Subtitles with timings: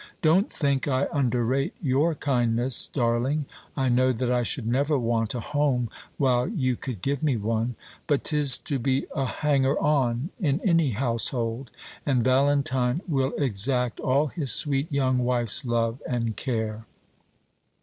[0.23, 3.45] Don't think I underrate your kindness, darling;
[3.77, 7.75] I know that I should never want a home while you could give me one.
[8.07, 11.69] But 'tis hard to be a hanger on in any household;
[12.03, 16.87] and Valentine will exact all his sweet young wife's love and care.